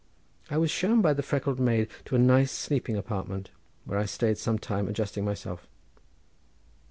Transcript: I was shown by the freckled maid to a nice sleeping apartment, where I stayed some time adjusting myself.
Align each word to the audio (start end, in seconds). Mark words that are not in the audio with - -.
I 0.49 0.57
was 0.57 0.71
shown 0.71 1.03
by 1.03 1.13
the 1.13 1.21
freckled 1.21 1.59
maid 1.59 1.87
to 2.05 2.15
a 2.15 2.17
nice 2.17 2.51
sleeping 2.51 2.97
apartment, 2.97 3.51
where 3.85 3.99
I 3.99 4.05
stayed 4.05 4.39
some 4.39 4.57
time 4.57 4.87
adjusting 4.87 5.23
myself. 5.23 5.67